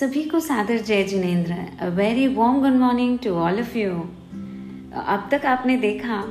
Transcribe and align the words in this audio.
सभी 0.00 0.24
को 0.24 0.40
सादर 0.40 0.76
जय 0.78 1.04
Jinendra 1.04 1.54
a 1.80 1.88
very 1.88 2.26
warm 2.28 2.60
good 2.60 2.72
morning 2.72 3.18
to 3.18 3.30
all 3.30 3.60
of 3.60 3.78
you 3.78 3.90
अब 4.94 5.28
तक 5.30 5.46
आपने 5.46 5.76
देखा 5.76 6.22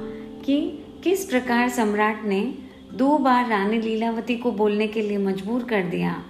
कि 0.45 0.85
किस 1.03 1.25
प्रकार 1.25 1.69
सम्राट 1.69 2.23
ने 2.23 2.55
दो 2.93 3.17
बार 3.17 3.47
रानी 3.47 3.77
लीलावती 3.77 4.37
को 4.37 4.51
बोलने 4.51 4.87
के 4.87 5.01
लिए 5.01 5.17
मजबूर 5.17 5.63
कर 5.63 5.83
दिया। 5.83 6.23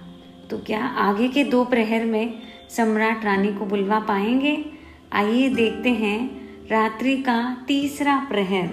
तो 0.50 0.58
क्या 0.58 0.84
आगे 0.84 1.28
के 1.28 1.44
दो 1.44 1.64
प्रहर 1.64 2.04
में 2.04 2.34
सम्राट 2.70 3.24
रानी 3.24 3.52
को 3.52 3.66
बुलवा 3.66 4.00
पाएँगे? 4.00 4.64
आइए 5.12 5.48
देखते 5.48 5.90
हैं 5.90 6.48
रात्रि 6.70 7.16
का 7.16 7.64
तीसरा 7.68 8.18
प्रहर। 8.18 8.68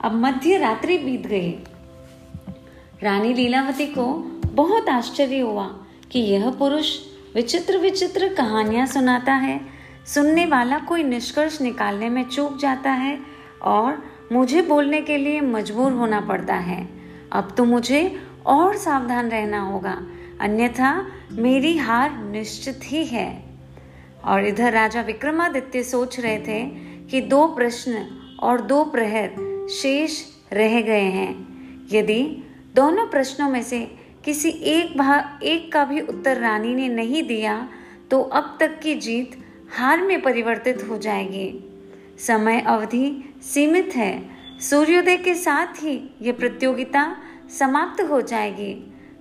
अब 0.00 0.12
मध्य 0.14 0.58
रात्रि 0.58 0.98
बीत 0.98 1.26
गई। 1.26 1.50
रानी 3.02 3.34
लीलावती 3.34 3.86
को 3.86 4.06
बहुत 4.52 4.88
आश्चर्य 4.88 5.40
हुआ 5.40 5.66
कि 6.10 6.20
यह 6.20 6.50
पुरुष 6.50 7.09
विचित्र 7.34 7.78
विचित्र 7.78 8.28
कहानियाँ 8.34 8.86
सुनाता 8.86 9.32
है। 9.32 9.60
सुनने 10.06 10.46
वाला 10.46 10.78
कोई 10.78 11.02
निष्कर्ष 11.02 11.60
निकालने 11.60 12.08
में 12.08 12.22
चूक 12.24 12.56
जाता 12.58 12.90
है 12.90 13.18
और 13.62 14.02
मुझे 14.32 14.62
बोलने 14.62 15.00
के 15.02 15.16
लिए 15.16 15.40
मजबूर 15.40 15.92
होना 15.92 16.20
पड़ता 16.20 16.54
है। 16.54 16.88
अब 17.32 17.54
तो 17.56 17.64
मुझे 17.64 18.20
और 18.46 18.76
सावधान 18.76 19.28
रहना 19.28 19.60
होगा, 19.60 19.96
अन्यथा 20.40 21.06
मेरी 21.32 21.76
हार 21.76 22.18
निश्चित 22.18 22.80
ही 22.84 23.04
है। 23.04 23.44
और 24.24 24.46
इधर 24.46 24.72
राजा 24.72 25.00
विक्रमादित्य 25.00 25.82
सोच 25.82 26.20
रहे 26.20 26.38
थे 26.38 26.64
कि 27.06 27.20
दो 27.20 27.46
प्रश्न 27.46 28.04
और 28.42 28.60
दो 28.60 28.84
प्रहर 28.84 29.66
शेष 29.70 30.22
रह 30.52 30.80
गए 30.80 31.08
हैं। 31.10 31.32
यदि 31.92 32.22
दोनों 32.74 33.06
प्रश्नों 33.06 33.50
में 33.50 33.62
से 33.62 33.99
किसी 34.24 34.48
एक 34.48 34.96
भाग 34.98 35.42
एक 35.42 35.70
का 35.72 35.84
भी 35.84 36.00
उत्तर 36.00 36.36
रानी 36.36 36.74
ने 36.74 36.88
नहीं 36.88 37.22
दिया 37.22 37.56
तो 38.10 38.20
अब 38.22 38.56
तक 38.60 38.78
की 38.80 38.94
जीत 38.96 39.36
हार 39.72 40.02
में 40.02 40.20
परिवर्तित 40.22 40.82
हो 40.88 40.98
जाएगी। 40.98 41.48
समय 42.18 42.60
अवधि 42.60 43.34
सीमित 43.44 43.94
है। 43.96 44.12
सूर्योदय 44.60 45.16
के 45.16 45.34
साथ 45.34 45.82
ही 45.82 45.98
यह 46.22 46.32
प्रतियोगिता 46.32 47.04
समाप्त 47.58 48.02
हो 48.02 48.20
जाएगी। 48.22 48.72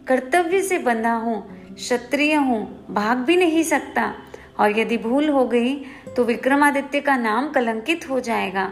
कर्तव्य 0.08 0.61
से 0.61 0.78
बंधा 0.80 1.13
हूँ, 1.13 1.75
क्षत्रिय 1.75 2.36
हूँ, 2.36 2.86
भाग 2.91 3.17
भी 3.17 3.36
नहीं 3.36 3.63
सकता। 3.63 4.13
और 4.59 4.80
यदि 4.80 4.97
भूल 4.97 5.30
हो 5.30 5.45
गई 5.47 5.75
तो 6.16 6.23
विक्रमादित्य 6.23 7.00
का 7.02 7.16
नाम 7.17 7.50
कलंकित 7.50 8.09
हो 8.09 8.19
जाएगा, 8.19 8.72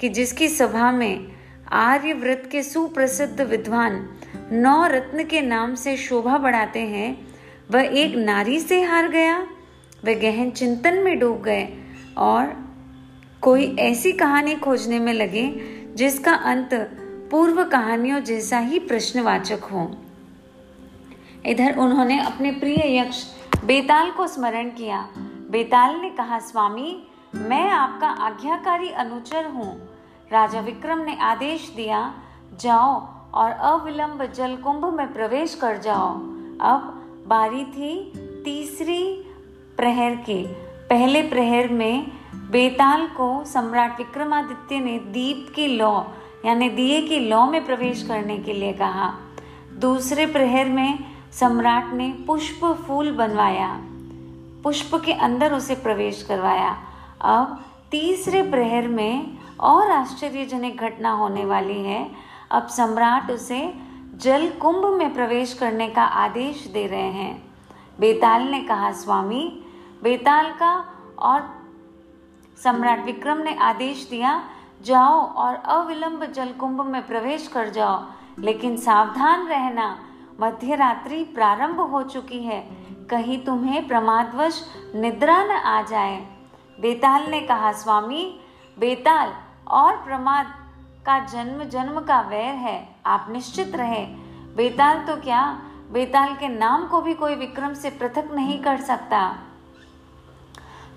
कि 0.00 0.08
जिसकी 0.08 0.48
सभा 0.48 0.90
में 0.92 1.35
आर्यव्रत 1.72 2.48
के 2.52 2.62
सुप्रसिद्ध 2.62 3.40
विद्वान 3.40 4.08
नौ 4.52 4.86
रत्न 4.86 5.24
के 5.24 5.40
नाम 5.40 5.74
से 5.74 5.96
शोभा 5.96 6.38
बढ़ाते 6.38 6.80
हैं। 6.80 7.26
वह 7.70 7.82
एक 7.82 8.16
नारी 8.16 8.60
से 8.60 8.82
हार 8.82 9.08
गया, 9.08 9.38
वह 10.04 10.14
गहन 10.14 10.50
चिंतन 10.50 10.94
में 10.94 11.18
डूब 11.18 11.42
गए 11.42 11.68
और 12.16 12.66
कोई 13.42 13.76
ऐसी 13.76 14.12
कहानी 14.12 14.54
खोजने 14.54 14.98
में 14.98 15.12
लगे 15.12 15.46
जिसका 15.94 16.32
अंत 16.32 16.70
पूर्व 17.30 17.64
कहानियों 17.64 18.20
जैसा 18.20 18.58
ही 18.58 18.78
प्रश्नवाचक 18.78 19.64
हो। 19.64 19.96
इधर 21.46 21.76
उन्होंने 21.76 22.20
अपने 22.20 22.50
प्रिय 22.50 22.98
यक्ष 22.98 23.24
बेताल 23.64 24.10
को 24.10 24.26
स्मरण 24.26 24.68
किया। 24.68 25.08
बेताल 25.50 25.96
ने 25.96 26.10
कहा, 26.10 26.38
स्वामी, 26.38 27.06
मैं 27.34 27.70
आपका 27.70 28.08
आज्ञाकारी 28.08 28.88
अनुचर 28.88 29.46
हूँ। 29.46 29.95
राजा 30.32 30.60
विक्रम 30.60 30.98
ने 30.98 31.16
आदेश 31.16 31.72
दिया, 31.76 32.14
जाओ 32.60 33.08
और 33.34 33.50
अविलंब 33.50 34.24
जल 34.24 34.56
कुंभ 34.56 34.84
में 34.84 35.12
प्रवेश 35.12 35.54
कर 35.54 35.76
जाओ। 35.76 36.08
अब 36.60 37.02
बारी 37.26 37.64
थी 37.64 38.12
तीसरी 38.44 39.24
प्रहर 39.76 40.14
की। 40.14 40.46
पहले 40.90 41.22
प्रहर 41.22 41.68
में 41.68 42.12
बेताल 42.34 43.06
को 43.06 43.44
सम्राट 43.44 43.98
विक्रमादित्य 43.98 44.80
ने 44.80 44.98
दीप 44.98 45.52
की 45.54 45.66
लौ, 45.66 46.06
यानी 46.46 46.68
दिए 46.68 47.02
की 47.02 47.20
लौ 47.20 47.46
में 47.46 47.66
प्रवेश 47.66 48.02
करने 48.02 48.38
के 48.38 48.52
लिए 48.52 48.72
कहा। 48.72 49.14
दूसरे 49.78 50.26
प्रहर 50.26 50.68
में 50.68 51.04
सम्राट 51.32 51.92
ने 51.92 52.14
पुष्प 52.26 52.84
फूल 52.86 53.12
बनवाया। 53.12 53.80
पुष्प 54.62 55.02
के 55.04 55.12
अंदर 55.12 55.52
उसे 55.52 55.74
प्रवेश 55.74 56.22
करवाया। 56.22 56.76
अब 57.20 57.64
तीसरे 57.90 58.42
प्रहर 58.42 58.88
में 58.88 59.38
और 59.60 59.90
आश्चर्यजनक 59.90 60.74
घटना 60.74 61.10
होने 61.10 61.44
वाली 61.44 61.82
है। 61.82 62.10
अब 62.50 62.66
सम्राट 62.66 63.30
उसे 63.30 63.74
जल 64.14 64.48
कुंभ 64.48 64.86
में 64.86 65.14
प्रवेश 65.14 65.52
करने 65.52 65.88
का 65.88 66.02
आदेश 66.02 66.66
दे 66.66 66.86
रहे 66.86 67.10
हैं। 67.12 67.54
बेताल 68.00 68.42
ने 68.42 68.60
कहा, 68.60 68.92
स्वामी, 68.92 69.64
बेताल 70.02 70.52
का 70.52 70.86
और 71.18 71.66
सम्राट 72.64 73.04
विक्रम 73.04 73.36
ने 73.36 73.54
आदेश 73.54 74.08
दिया, 74.10 74.44
जाओ 74.82 75.20
और 75.32 75.54
अविलंब 75.54 76.24
जल 76.24 76.48
कुंभ 76.48 76.80
में 76.80 77.06
प्रवेश 77.06 77.48
कर 77.48 77.68
जाओ। 77.68 78.04
लेकिन 78.38 78.76
सावधान 78.76 79.46
रहना 79.46 79.98
मध्य 80.40 80.74
रात्रि 80.74 81.24
प्रारंभ 81.24 81.80
हो 81.80 82.02
चुकी 82.02 82.42
है। 82.42 82.86
कहीं 83.10 83.44
तुम्हें 83.44 83.88
प्रमादवश 83.88 84.66
निद्रा 84.94 85.44
न 85.44 85.50
आ 85.50 85.82
जाए। 85.82 86.26
बेताल 86.80 87.30
ने 87.30 87.40
कहा, 87.40 87.72
स्वामी, 87.72 88.40
बेताल 88.78 89.34
और 89.68 89.96
प्रमाद 89.96 90.46
का 91.06 91.18
जन्म 91.18 91.64
जन्म 91.64 92.00
का 92.00 92.20
वैर 92.20 92.54
है। 92.54 92.96
आप 93.06 93.26
निश्चित 93.30 93.76
रहे। 93.76 94.04
बेताल 94.56 94.98
तो 94.98 95.16
क्या? 95.16 95.60
बेताल 95.92 96.34
के 96.34 96.48
नाम 96.48 96.86
को 96.86 97.00
भी 97.00 97.14
कोई 97.14 97.34
विक्रम 97.34 97.74
से 97.74 97.90
पृथक 97.90 98.30
नहीं 98.34 98.62
कर 98.62 98.76
सकता। 98.80 99.38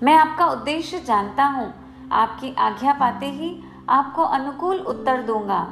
मैं 0.04 0.16
आपका 0.16 0.46
उद्देश्य 0.46 1.00
जानता 1.00 1.46
हूँ। 1.46 1.74
आपकी 2.12 2.56
आज्ञा 2.56 2.94
पाते 2.94 3.26
ही 3.26 3.64
आपको 3.90 4.24
अनुकूल 4.24 4.78
उत्तर 4.78 5.22
दूँगा। 5.22 5.68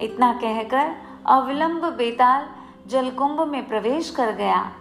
इतना 0.00 0.32
कहकर 0.32 0.94
अविलंब 1.26 1.84
बेताल 1.84 2.46
जलकुंभ 2.86 3.40
में 3.40 3.68
प्रवेश 3.68 4.10
कर 4.10 4.32
गया। 4.32 4.72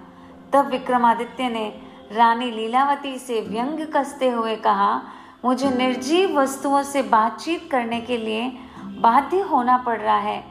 तब 0.53 0.68
विक्रमादित्य 0.68 1.50
ने 1.50 1.81
रानी 2.12 2.52
लीलावती 2.52 3.18
से 3.18 3.42
व्यंग 3.42 3.88
कसते 3.88 4.30
हुए 4.30 4.56
कहा 4.56 5.02
मुझे 5.46 5.70
निर्जीव 5.70 6.40
वस्तुओं 6.40 6.84
से 6.84 7.02
बातचीत 7.02 7.68
करने 7.72 8.02
के 8.02 8.18
लिए 8.18 8.48
बाध्य 8.84 9.40
होना 9.40 9.78
पड़ 9.78 10.00
रहा 10.00 10.18
है। 10.18 10.44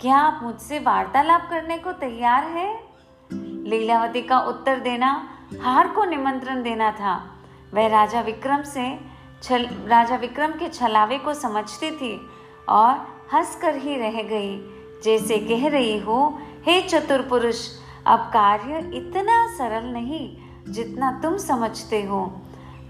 क्या 0.00 0.16
आप 0.16 0.40
मुझसे 0.42 0.78
वार्तालाप 0.78 1.48
करने 1.50 1.78
को 1.78 1.92
तैयार 1.92 2.44
है? 2.44 2.80
लीलावती 3.66 4.22
का 4.22 4.38
उत्तर 4.38 4.80
देना 4.80 5.28
हार 5.62 5.88
को 5.88 6.04
निमंत्रण 6.04 6.62
देना 6.62 6.90
था। 6.90 7.14
वह 7.74 7.86
राजा 7.88 8.20
विक्रम 8.20 8.62
से 8.62 8.98
छल, 9.42 9.66
राजा 9.86 10.16
विक्रम 10.16 10.52
के 10.52 10.68
छलावे 10.68 11.18
को 11.18 11.34
समझती 11.34 11.90
थी 11.90 12.20
और 12.68 13.06
हंस 13.34 13.56
कर 13.56 13.76
ही 13.76 13.96
रह 13.96 14.22
गई। 14.22 14.56
जैसे 15.04 15.38
कह 15.38 15.68
रही 15.68 15.98
हो, 15.98 16.38
हे 16.66 16.82
चतुर 16.82 17.22
पुरुष 17.22 17.68
अब 18.06 18.18
कार्य 18.18 18.90
इतना 18.94 19.46
सरल 19.58 19.86
नहीं 19.86 20.36
जितना 20.68 21.20
तुम 21.22 21.36
समझते 21.36 22.02
हो। 22.02 22.40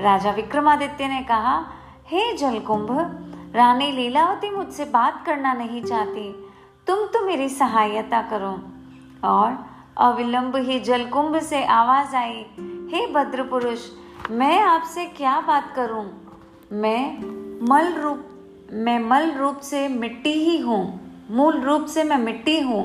राजा 0.01 0.31
विक्रमादित्य 0.31 1.09
ने 1.09 1.23
कहा, 1.23 1.67
हे 2.07 2.31
hey 2.31 2.41
जलकुंभ, 2.41 2.91
रानी 3.55 3.93
लीलावती 3.93 4.51
मुझसे 4.51 4.85
बात 4.85 5.23
करना 5.27 5.53
नहीं 5.53 5.83
चाहती। 5.83 6.49
तुम 6.87 7.07
तो 7.07 7.27
मेरी 7.27 7.49
सहायता 7.49 8.23
करो। 8.23 8.59
और 9.29 9.67
अविलंब 9.99 10.57
ही 10.57 10.81
जलकुंभ 10.81 11.39
से 11.39 11.65
आवाज़ 11.65 12.17
आई, 12.17 12.47
हे 12.93 13.07
hey 13.07 13.15
भद्र 13.15 13.43
पुरुष 13.43 13.89
मैं 14.31 14.61
आपसे 14.61 15.07
क्या 15.07 15.41
बात 15.41 15.73
करूँ? 15.77 16.07
मैं 16.73 17.19
मल 17.71 17.93
रूप, 17.93 18.27
मैं 18.73 18.99
मल 18.99 19.31
रूप 19.31 19.59
से 19.59 19.89
मिट्टी 19.89 20.33
ही 20.33 20.59
हूँ, 20.59 21.01
मूल 21.31 21.61
रूप 21.61 21.87
से 21.87 22.05
मैं 22.05 22.19
मिट्टी 22.19 22.61
हूँ। 22.61 22.85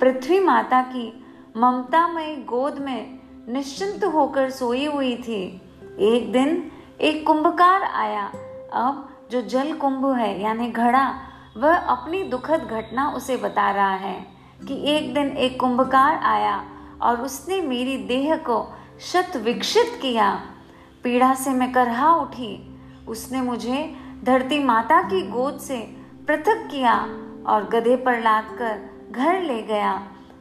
पृथ्वी 0.00 0.40
माता 0.40 0.82
की 0.82 1.24
ममतामय 1.56 2.36
गोद 2.48 2.78
में 2.78 3.18
निश्चिंत 3.48 4.04
होकर 4.04 4.50
सोई 4.50 4.86
हुई 4.86 5.16
थी। 5.16 5.62
एक 6.00 6.32
दिन 6.32 6.70
एक 7.00 7.26
कुंभकार 7.26 7.82
आया। 7.82 8.26
अब 8.72 9.08
जो 9.30 9.42
जल 9.42 9.72
कुंभ 9.72 10.06
है, 10.14 10.40
यानी 10.42 10.68
घड़ा, 10.68 11.14
वह 11.56 11.76
अपनी 11.76 12.22
दुखद 12.22 12.60
घटना 12.60 13.08
उसे 13.10 13.36
बता 13.36 13.70
रहा 13.70 13.94
है 13.94 14.26
कि 14.68 14.90
एक 14.90 15.14
दिन 15.14 15.28
एक 15.28 15.60
कुंभकार 15.60 16.16
आया 16.16 16.64
और 17.02 17.20
उसने 17.20 17.60
मेरी 17.60 17.96
देह 17.96 18.36
को 18.36 18.74
शत 19.00 19.36
विकसित 19.36 19.98
किया। 20.02 20.40
पीड़ा 21.04 21.34
से 21.34 21.50
मैं 21.50 21.72
करहा 21.72 22.14
उठी। 22.14 22.80
उसने 23.08 23.40
मुझे 23.40 23.96
धरती 24.24 24.58
माता 24.58 25.02
की 25.02 25.22
गोद 25.26 25.58
से 25.58 25.78
पृथक 26.26 26.68
किया 26.70 26.94
और 27.46 27.68
गधे 27.72 27.96
पर 27.96 28.20
लाद 28.20 28.44
कर 28.44 28.80
घर 29.12 29.40
ले 29.40 29.62
गया। 29.62 29.92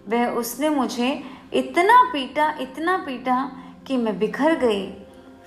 वह 0.10 0.28
उसने 0.28 0.70
मुझे 0.70 1.24
इतना 1.54 2.04
पीटा 2.14 2.54
इतना 2.62 2.98
पीटा 2.98 3.52
कि 3.88 3.98
मैं 3.98 4.20
बिखर 4.20 4.56
गई। 4.56 5.06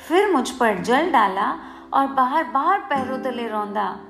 फिर 0.09 0.31
मुझ 0.33 0.51
पर 0.51 0.79
जल 0.79 1.11
डाला 1.11 1.55
और 1.95 2.07
बाहर 2.07 2.45
बाहर 2.45 2.79
पैरों 2.79 3.19
तले 3.19 3.49
रौंदा। 3.49 4.01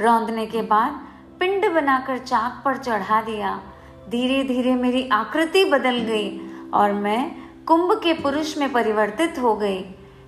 रौंदने 0.00 0.46
के 0.46 0.62
बाद 0.62 1.06
पिंड 1.40 1.74
बनाकर 1.74 2.18
चाक 2.18 2.62
पर 2.64 2.76
चढ़ा 2.76 3.22
दिया। 3.22 3.60
धीरे 4.08 4.42
धीरे 4.44 4.74
मेरी 4.74 5.08
आकृति 5.08 5.64
बदल 5.64 5.98
गई 5.98 6.40
और 6.74 6.92
मैं 6.92 7.36
कुंभ 7.66 8.00
के 8.02 8.12
पुरुष 8.12 8.58
में 8.58 8.72
परिवर्तित 8.72 9.38
हो 9.38 9.54
गई। 9.56 9.84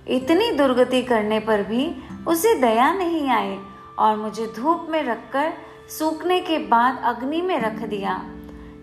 इतनी 0.07 0.51
दुर्गति 0.51 1.01
करने 1.01 1.39
पर 1.39 1.63
भी 1.63 1.95
उसे 2.27 2.53
दया 2.55 2.91
नहीं 2.93 3.29
आई 3.29 3.57
और 3.99 4.17
मुझे 4.17 4.45
धूप 4.55 4.87
में 4.89 5.03
रखकर 5.03 5.53
सूखने 5.89 6.39
के 6.39 6.57
बाद 6.57 7.01
अग्नि 7.03 7.41
में 7.41 7.59
रख 7.59 7.87
दिया। 7.87 8.25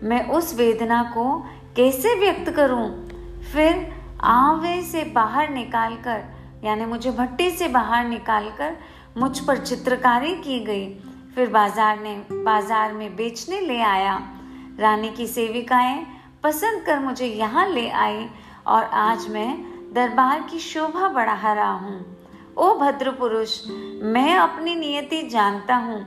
मैं 0.02 0.28
उस 0.28 0.54
वेदना 0.54 1.02
को 1.02 1.38
कैसे 1.76 2.14
व्यक्त 2.14 2.50
करूँ? 2.50 3.08
फिर 3.52 4.03
आवे 4.24 4.80
से 4.82 5.04
बाहर 5.04 5.48
निकालकर, 5.48 6.22
यानी 6.64 6.84
मुझे 6.84 7.10
भट्टी 7.10 7.50
से 7.50 7.68
बाहर 7.68 8.04
निकालकर 8.04 8.76
मुझ 9.18 9.38
पर 9.38 9.58
चित्रकारी 9.58 10.34
की 10.36 10.58
गई। 10.60 10.86
फिर 11.34 11.50
बाज़ार 11.50 12.00
ने, 12.00 12.14
बाज़ार 12.32 12.92
में 12.92 13.16
बेचने 13.16 13.60
ले 13.60 13.80
आया। 13.80 14.18
रानी 14.80 15.10
की 15.10 15.26
सेविकाएँ 15.26 16.04
पसंद 16.44 16.84
कर 16.86 16.98
मुझे 16.98 17.26
यहाँ 17.26 17.66
ले 17.68 17.88
आई 17.90 18.26
और 18.66 18.84
आज 18.84 19.28
मैं 19.28 19.50
दरबार 19.94 20.40
की 20.40 20.58
शोभा 20.58 21.08
बढ़ा 21.08 21.52
रहा 21.52 21.72
हूँ। 21.72 22.04
ओ 22.56 22.74
भद्र 22.74 23.10
पुरुष, 23.10 23.60
मैं 24.02 24.34
अपनी 24.34 24.74
नियति 24.74 25.22
जानता 25.22 25.76
हूँ। 25.76 26.04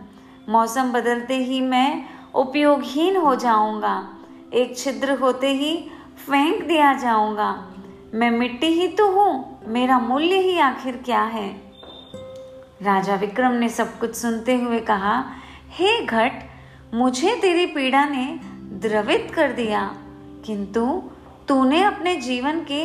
मौसम 0.50 0.92
बदलते 0.92 1.38
ही 1.38 1.62
मैं 1.62 2.06
उपयोगहीन 2.36 3.18
हो 3.18 3.36
जाऊँगा। 3.36 3.96
एक 4.54 4.78
छिद्र 4.78 5.18
होते 5.18 5.54
ही 5.54 5.76
फेंक 6.18 6.64
दिया 6.64 6.94
जाऊँगा। 6.94 7.50
मैं 8.14 8.30
मिट्टी 8.32 8.68
ही 8.68 8.88
तो 8.88 9.10
हूँ, 9.12 9.60
मेरा 9.68 9.98
मूल्य 10.00 10.36
ही 10.36 10.58
आखिर 10.60 10.96
क्या 11.06 11.22
है? 11.24 11.50
राजा 12.82 13.16
विक्रम 13.16 13.52
ने 13.52 13.70
सब 13.70 13.98
कुछ 14.00 14.16
सुनते 14.16 14.56
हुए 14.56 14.80
कहा, 14.80 15.16
हे 15.70 16.06
घट, 16.06 16.44
मुझे 16.94 17.36
तेरी 17.36 17.66
पीड़ा 17.66 18.06
ने 18.06 18.26
द्रवित 18.80 19.32
कर 19.36 19.52
दिया, 19.52 19.82
किंतु 20.46 20.86
तूने 21.48 21.82
अपने 21.84 22.16
जीवन 22.16 22.64
के 22.64 22.82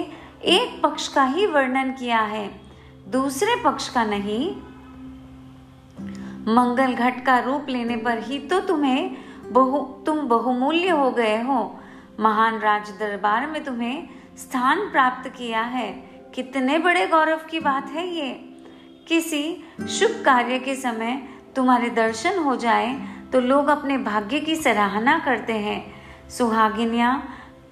एक 0.49 0.81
पक्ष 0.83 1.09
का 1.09 1.25
ही 1.25 1.47
वर्णन 1.47 1.91
किया 1.91 2.21
है, 2.21 2.49
दूसरे 3.09 3.57
पक्ष 3.65 3.89
का 3.89 4.05
नहीं। 4.05 4.51
मंगल 6.47 6.95
घट 6.95 7.25
का 7.27 7.39
रूप 7.39 7.67
लेने 7.69 7.97
पर 7.97 8.19
ही 8.19 8.39
तो 8.39 8.61
तुम्हें 8.61 9.17
बहु, 9.51 9.79
तुम 10.07 10.19
बहुमूल्य 10.29 10.89
हो 10.89 11.11
गए 11.11 11.41
हो। 11.43 11.61
महान 12.21 12.59
राज 12.59 12.91
दरबार 12.91 13.47
में 13.47 13.63
तुम्हें 13.65 14.09
स्थान 14.43 14.89
प्राप्त 14.91 15.29
किया 15.29 15.63
है। 15.63 15.91
कितने 16.35 16.79
बड़े 16.79 17.07
गौरव 17.07 17.41
की 17.51 17.61
बात 17.61 17.91
है 17.91 18.07
ये। 18.09 18.33
किसी 19.09 19.43
शुभ 19.89 20.23
कार्य 20.25 20.59
के 20.59 20.75
समय 20.75 21.23
तुम्हारे 21.57 21.91
दर्शन 21.91 22.39
हो 22.39 22.57
जाए 22.57 22.95
तो 23.33 23.41
लोग 23.41 23.69
अपने 23.69 23.99
भाग्य 23.99 24.41
की 24.41 24.57
सराहना 24.57 25.19
करते 25.19 25.53
हैं। 25.53 26.29
सुहागिनिया, 26.31 27.23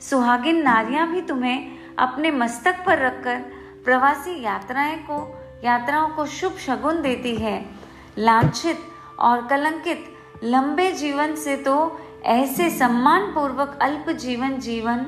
सुहागिन 0.00 0.62
नारियाँ 0.62 1.06
भी 1.08 1.20
तुम्हें 1.22 1.96
अपने 1.98 2.30
मस्तक 2.30 2.84
पर 2.86 2.98
रखकर 2.98 3.36
प्रवासी 3.84 4.40
यात्राएँ 4.42 4.96
को, 5.00 5.18
यात्राओं 5.64 6.08
को 6.08 6.26
शुभ 6.26 6.56
शगुन 6.58 7.00
देती 7.02 7.34
है। 7.36 7.64
लांछित 8.18 8.78
और 9.18 9.46
कलंकित 9.46 10.04
लंबे 10.44 10.90
जीवन 10.92 11.34
से 11.34 11.56
तो 11.56 11.74
ऐसे 12.24 12.70
सम्मान 12.70 13.26
पूर्वक 13.26 13.78
अल्प 13.82 14.10
जीवन 14.10 14.58
जीवन 14.58 15.06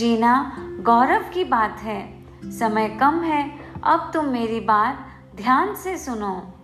जीना 0.00 0.56
गौरव 0.80 1.30
की 1.34 1.44
बात 1.44 1.78
है। 1.80 2.24
समय 2.44 2.88
कम 2.88 3.22
है, 3.22 3.58
अब 3.84 4.10
तुम 4.14 4.24
मेरी 4.24 4.60
बात 4.60 5.06
ध्यान 5.36 5.74
से 5.74 5.98
सुनो। 5.98 6.54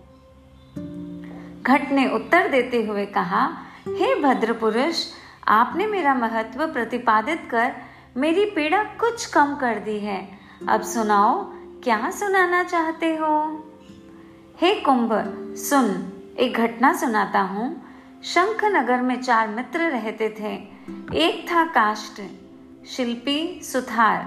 घट 1.63 1.91
ने 1.91 2.09
उत्तर 2.09 2.47
देते 2.47 2.85
हुए 2.85 3.05
कहा, 3.05 3.57
हे 3.87 4.21
भद्र 4.21 4.53
पुरुष 4.53 5.05
आपने 5.47 5.87
मेरा 5.87 6.13
महत्व 6.13 6.67
प्रतिपादित 6.67 7.47
कर 7.51 7.73
मेरी 8.17 8.45
पीड़ा 8.45 8.83
कुछ 8.83 9.25
कम 9.25 9.55
कर 9.55 9.79
दी 9.79 9.99
है। 9.99 10.39
अब 10.69 10.81
सुनाओ, 10.81 11.43
क्या 11.83 12.11
सुनाना 12.11 12.63
चाहते 12.63 13.15
हो? 13.15 13.65
हे 14.61 14.75
कुंभ, 14.75 15.09
सुन, 15.57 16.13
एक 16.39 16.53
घटना 16.53 16.93
सुनाता 16.93 17.41
हूँ। 17.41 17.83
शंख 18.23 18.65
नगर 18.65 19.01
में 19.01 19.21
चार 19.21 19.47
मित्र 19.47 19.79
रहते 19.79 20.35
थे। 20.39 20.53
एक 21.17 21.51
था 21.51 21.63
काष्ट। 21.63 22.46
शिल्पी 22.87 23.61
सुथार। 23.63 24.23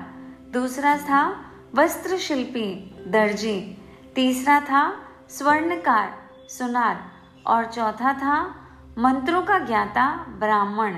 दूसरा 0.53 0.97
था 0.97 1.53
वस्त्र 1.75 2.17
शिल्पी 2.17 2.97
दर्जी। 3.07 3.79
तीसरा 4.15 4.61
था 4.61 4.97
स्वर्णकार 5.29 6.23
सुनार। 6.49 7.13
और 7.47 7.65
चौथा 7.65 8.13
था 8.13 8.55
मंत्रों 8.99 9.43
का 9.43 9.59
ज्ञाता 9.59 10.27
ब्राह्मण। 10.29 10.97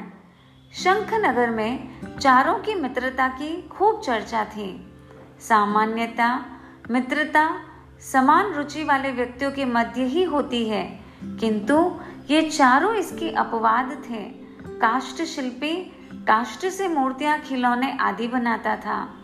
शंख 0.74 1.14
नगर 1.14 1.50
में 1.50 2.00
चारों 2.18 2.58
की 2.58 2.74
मित्रता 2.74 3.28
की 3.28 3.62
खूब 3.62 4.00
चर्चा 4.00 4.44
थी। 4.44 4.94
सामान्यता 5.40 6.46
मित्रता 6.90 7.60
समान 8.12 8.52
रुचि 8.52 8.84
वाले 8.84 9.10
व्यक्तियों 9.10 9.52
के 9.52 9.64
मध्य 9.64 10.02
ही 10.02 10.22
होती 10.22 10.68
है। 10.68 11.00
किंतु 11.24 12.00
ये 12.30 12.50
चारों 12.50 12.94
इसके 12.94 13.30
अपवाद 13.30 14.02
थे। 14.10 14.22
काष्ट 14.80 15.22
शिल्पी 15.22 15.98
काष्ट 16.12 16.66
से 16.66 16.88
मूर्तियाँ 16.88 17.38
खिलौने 17.38 17.96
आदि 18.00 18.26
बनाता 18.28 18.76
था। 18.76 19.14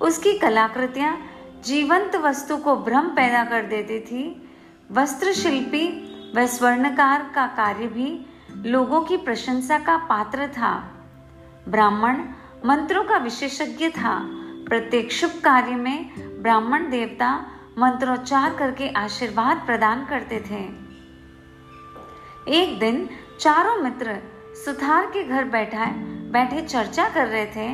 उसकी 0.00 0.38
कलाकृतियाँ 0.38 1.18
जीवंत 1.64 2.16
वस्तु 2.16 2.56
को 2.56 2.76
भ्रम 2.76 3.08
पैदा 3.08 3.44
कर 3.44 3.62
देती 3.62 4.00
थी। 4.00 4.50
वस्त्र 4.92 5.32
शिल्पी 5.32 5.86
व 6.36 6.46
स्वर्णकार 6.46 7.30
का 7.34 7.46
कार्य 7.46 7.86
भी 7.86 8.26
लोगों 8.70 9.00
की 9.00 9.16
प्रशंसा 9.16 9.78
का 9.78 9.96
पात्र 9.96 10.48
था। 10.48 10.72
ब्राह्मण 11.68 12.22
मंत्रों 12.64 13.04
का 13.04 13.16
विशेषज्ञ 13.16 13.88
था। 13.88 14.18
प्रत्येक 14.68 15.12
शुभ 15.12 15.30
कार्य 15.30 15.74
में 15.76 16.10
ब्राह्मण 16.42 16.90
देवता 16.90 17.46
मंत्रोच्चार 17.78 18.54
करके 18.54 18.88
आशीर्वाद 18.88 19.62
प्रदान 19.66 20.04
करते 20.04 20.40
थे। 20.50 20.64
एक 22.52 22.78
दिन 22.78 23.08
चारों 23.40 23.76
मित्र 23.76 24.18
सुथार 24.64 25.06
के 25.06 25.24
घर 25.24 25.44
बैठा 25.44 25.84
बैठे 26.36 26.60
चर्चा 26.60 27.08
कर 27.08 27.26
रहे 27.26 27.46
थे। 27.46 27.68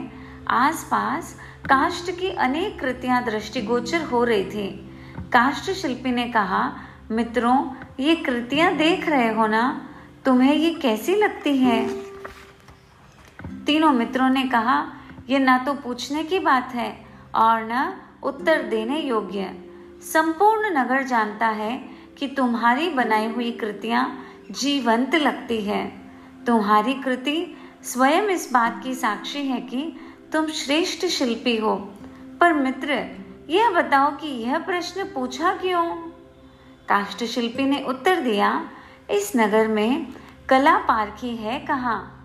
आसपास 0.48 1.34
काष्ट 1.64 2.10
की 2.10 2.28
अनेक 2.38 2.80
कृतियाँ 2.80 3.24
दृष्टिगोचर 3.24 4.02
हो 4.02 4.24
रही 4.24 4.44
थी। 4.44 4.68
काष्ट 5.32 5.70
शिल्पी 5.72 6.10
ने 6.10 6.26
कहा, 6.28 6.62
मित्रों, 7.10 7.58
ये 8.00 8.14
कृतियाँ 8.16 8.74
देख 8.76 9.08
रहे 9.08 9.32
हो 9.34 9.46
ना? 9.46 9.62
तुम्हें 10.24 10.54
ये 10.54 10.74
कैसी 10.74 11.14
लगती 11.14 11.56
है? 11.56 11.78
तीनों 13.66 13.92
मित्रों 13.92 14.28
ने 14.28 14.42
कहा 14.42 14.76
यह 15.30 15.38
ना 15.38 15.58
तो 15.58 15.74
पूछने 15.74 16.22
की 16.24 16.38
बात 16.38 16.74
है 16.74 16.90
और 17.34 17.60
न 17.64 17.92
उत्तर 18.22 18.62
देने 18.62 19.00
योग्य। 19.00 19.50
संपूर्ण 20.02 20.70
नगर 20.74 21.02
जानता 21.02 21.48
है 21.48 21.76
कि 22.18 22.26
तुम्हारी 22.28 22.88
बनाई 22.90 23.26
हुई 23.26 23.50
कृतियाँ 23.50 24.04
जीवंत 24.50 25.14
लगती 25.14 25.60
है। 25.60 25.82
तुम्हारी 26.46 26.94
कृति 26.94 27.36
स्वयं 27.84 28.22
इस 28.22 28.52
बात 28.52 28.80
की 28.82 28.94
साक्षी 28.94 29.46
है 29.46 29.60
कि 29.60 30.00
तुम 30.32 30.46
श्रेष्ठ 30.46 31.06
शिल्पी 31.06 31.56
हो। 31.56 31.76
पर 32.40 32.52
मित्र, 32.52 33.08
यह 33.50 33.70
बताओ 33.70 34.16
कि 34.16 34.26
यह 34.26 34.58
प्रश्न 34.58 35.04
पूछा 35.04 35.52
क्यों? 35.52 35.96
काष्ट 36.88 37.24
शिल्पी 37.24 37.62
ने 37.62 37.84
उत्तर 37.84 38.20
दिया, 38.20 38.68
इस 39.10 39.32
नगर 39.36 39.68
में 39.68 40.06
कला 40.48 40.78
पारखी 40.78 41.36
है 41.36 41.60
कहाँ। 41.60 42.18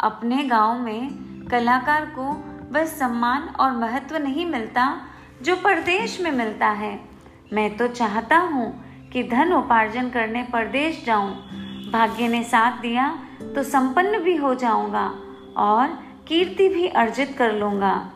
अपने 0.00 0.44
गाँव 0.44 0.78
में 0.78 1.10
कलाकार 1.50 2.06
को 2.06 2.32
बस 2.72 2.98
सम्मान 2.98 3.42
और 3.42 3.72
महत्व 3.72 4.16
नहीं 4.16 4.46
मिलता, 4.46 5.00
जो 5.42 5.56
परदेश 5.56 6.20
में 6.20 6.32
मिलता 6.32 6.68
है। 6.68 7.00
मैं 7.52 7.76
तो 7.76 7.88
चाहता 7.88 8.38
हूँ 8.38 8.84
कि 9.10 9.22
धन 9.22 9.52
उपार्जन 9.52 10.10
करने 10.10 10.42
परदेश 10.42 11.04
जाऊँ। 11.06 11.30
भाग्य 11.90 12.28
ने 12.28 12.42
साथ 12.42 12.72
दिया 12.72 13.18
तो 13.54 13.62
संपन्न 13.62 14.18
भी 14.18 14.36
हो 14.36 14.54
जाऊँगा 14.54 15.06
और 15.56 15.88
कीर्ति 16.28 16.68
भी 16.68 16.86
अर्जित 16.88 17.34
कर 17.38 17.52
लूँगा। 17.52 18.10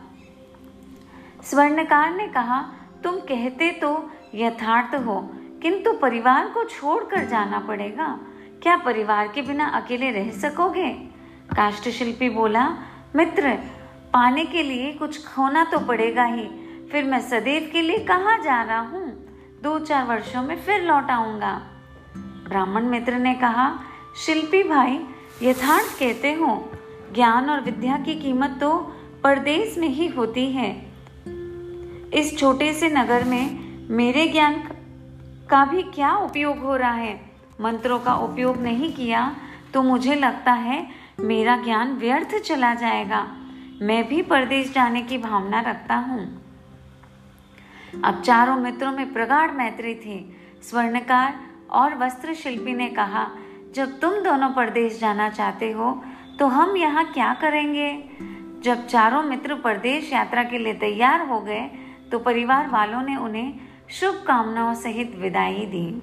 स्वर्णकार 1.43 2.15
ने 2.15 2.27
कहा, 2.27 2.61
तुम 3.03 3.15
कहते 3.15 3.71
तो 3.71 4.11
यथार्थ 4.35 4.95
हो, 4.95 5.19
किंतु 5.61 5.93
परिवार 5.93 6.47
को 6.47 6.63
छोड़कर 6.63 7.25
जाना 7.25 7.59
पड़ेगा। 7.59 8.07
क्या 8.61 8.77
परिवार 8.77 9.27
के 9.27 9.41
बिना 9.41 9.67
अकेले 9.67 10.11
रह 10.11 10.31
सकोगे? 10.31 10.89
काष्ट 11.55 11.89
शिल्पी 11.89 12.29
बोला, 12.29 12.67
मित्र, 13.15 13.49
पाने 14.13 14.45
के 14.45 14.63
लिए 14.63 14.91
कुछ 14.93 15.25
खोना 15.25 15.63
तो 15.63 15.79
पड़ेगा 15.79 16.23
ही। 16.23 16.47
फिर 16.91 17.03
मैं 17.03 17.19
सदैव 17.19 17.69
के 17.73 17.81
लिए 17.81 17.99
कहाँ 17.99 18.37
जा 18.37 18.61
रहा 18.63 18.79
हूँ? 18.79 19.07
दो 19.63 19.79
चार 19.79 20.05
वर्षों 20.05 20.43
में 20.43 20.55
फिर 20.57 20.81
लौट 20.81 21.11
आऊँगा। 21.11 21.53
ब्राह्मण 22.49 22.83
मित्र 22.83 23.13
ने 23.13 23.33
कहा, 23.33 23.79
शिल्पी 24.25 24.63
भाई 24.63 24.99
यथार्थ 25.41 25.99
कहते 25.99 26.33
हो, 26.33 26.71
ज्ञान 27.13 27.49
और 27.49 27.61
विद्या 27.61 27.97
की 27.97 28.15
कीमत 28.15 28.57
तो 28.61 28.77
परदेश 29.23 29.77
में 29.77 29.87
ही 29.87 30.07
होती 30.07 30.45
है। 30.51 30.71
इस 32.13 32.37
छोटे 32.39 32.73
से 32.73 32.89
नगर 32.89 33.23
में 33.23 33.59
मेरे 33.89 34.27
ज्ञान 34.27 34.53
का 35.49 35.63
भी 35.65 35.81
क्या 35.83 36.15
उपयोग 36.15 36.57
हो 36.57 36.75
रहा 36.75 36.91
है? 36.91 37.19
मंत्रों 37.61 37.99
का 37.99 38.15
उपयोग 38.15 38.57
नहीं 38.57 38.93
किया 38.93 39.35
तो 39.73 39.83
मुझे 39.83 40.15
लगता 40.15 40.51
है 40.51 40.87
मेरा 41.19 41.55
ज्ञान 41.57 41.93
व्यर्थ 41.93 42.35
चला 42.35 42.73
जाएगा। 42.73 43.27
मैं 43.81 44.07
भी 44.07 44.21
परदेश 44.21 44.71
जाने 44.73 45.01
की 45.01 45.17
भावना 45.17 45.61
रखता 45.61 45.95
हूँ। 45.95 46.25
अब 48.05 48.21
चारों 48.21 48.55
मित्रों 48.55 48.91
में 48.91 49.13
प्रगाढ़ 49.13 49.51
मैत्री 49.51 49.95
थी। 49.95 50.35
स्वर्णकार 50.63 51.39
और 51.71 51.95
वस्त्र 51.95 52.33
शिल्पी 52.33 52.73
ने 52.73 52.89
कहा 52.89 53.27
जब 53.75 53.99
तुम 53.99 54.13
दोनों 54.13 54.49
परदेश 54.49 54.99
जाना 54.99 55.29
चाहते 55.29 55.71
हो 55.71 56.03
तो 56.39 56.47
हम 56.47 56.77
यहाँ 56.77 57.05
क्या 57.13 57.33
करेंगे? 57.33 58.03
जब 58.61 58.87
चारों 58.87 59.23
मित्र 59.23 59.55
परदेश 59.55 60.13
यात्रा 60.13 60.43
के 60.43 60.57
लिए 60.57 60.73
तैयार 60.73 61.27
हो 61.27 61.39
गए 61.39 61.69
तो 62.11 62.19
परिवार 62.19 62.69
वालों 62.69 63.01
ने 63.01 63.15
उन्हें 63.15 63.53
शुभकामनाओं 63.89 64.73
सहित 64.73 65.15
विदाई 65.15 65.65
दी। 65.65 66.01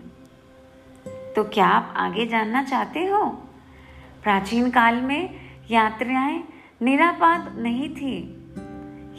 तो 1.36 1.44
क्या 1.44 1.66
आप 1.66 1.94
आगे 1.96 2.26
जानना 2.26 2.62
चाहते 2.62 3.06
हो? 3.06 3.24
प्राचीन 4.22 4.70
काल 4.70 5.00
में 5.00 5.34
यात्राएँ 5.70 6.42
निरापाद 6.82 7.54
नहीं 7.58 7.88
थी। 7.94 8.16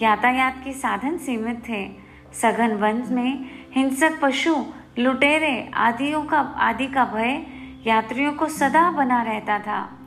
यातायात 0.02 0.62
के 0.64 0.74
साधन 0.74 1.18
सीमित 1.18 1.64
थे। 1.70 1.92
सघन 2.34 2.74
वन 2.74 3.04
में 3.10 3.50
हिंसक 3.72 4.20
पशु, 4.22 4.66
लुटेरे 5.00 5.72
आदियों 5.74 6.26
का, 6.26 6.40
आदि 6.40 6.88
का 6.88 7.06
भय 7.06 7.61
यात्रियों 7.88 8.34
को 8.34 8.48
सदा 8.48 8.92
बना 8.92 9.22
रहता 9.22 9.60
था। 9.60 10.00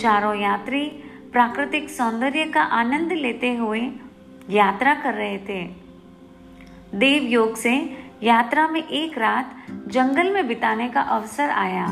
चारों 0.00 0.34
यात्री 0.34 0.84
प्राकृतिक 1.32 1.90
सौंदर्य 1.90 2.44
का 2.44 2.62
आनंद 2.62 3.12
लेते 3.12 3.54
हुए 3.54 3.80
यात्रा 4.50 4.94
कर 4.94 5.14
रहे 5.14 5.38
थे। 5.38 5.62
देव 6.94 7.22
योग 7.22 7.56
से 7.56 7.96
यात्रा 8.22 8.68
में 8.68 8.88
एक 8.88 9.18
रात 9.18 9.66
जंगल 9.88 10.30
में 10.30 10.48
बिताने 10.48 10.88
का 10.88 11.00
अवसर 11.00 11.50
आया। 11.50 11.86